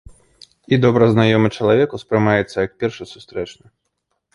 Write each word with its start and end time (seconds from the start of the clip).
І 0.75 0.79
добра 0.85 1.05
знаёмы 1.11 1.53
чалавек 1.59 1.89
ўспрымаецца 2.01 2.57
як 2.67 2.71
першы 2.83 3.03
сустрэчны. 3.15 3.67